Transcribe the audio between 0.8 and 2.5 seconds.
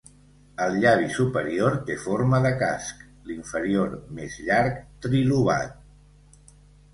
llavi superior té forma